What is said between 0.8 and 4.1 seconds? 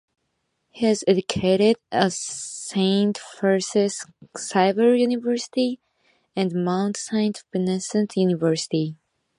was educated at Saint Francis